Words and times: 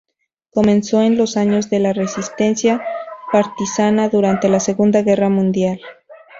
Comenzó 0.49 1.03
en 1.03 1.15
los 1.15 1.37
años 1.37 1.69
de 1.69 1.77
la 1.77 1.93
resistencia 1.93 2.83
partisana 3.31 4.09
durante 4.09 4.49
la 4.49 4.59
Segunda 4.59 5.03
Guerra 5.03 5.29
Mundial. 5.29 5.79